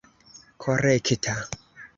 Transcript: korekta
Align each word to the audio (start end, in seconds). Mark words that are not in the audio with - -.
korekta 0.63 1.37